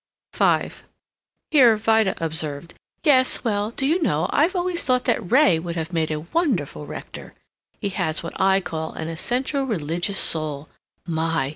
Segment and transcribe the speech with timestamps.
[0.35, 0.69] V
[1.51, 5.93] Here Vida observed, "Yes well Do you know, I've always thought that Ray would have
[5.93, 7.35] made a wonderful rector.
[7.79, 10.69] He has what I call an essentially religious soul.
[11.05, 11.49] My!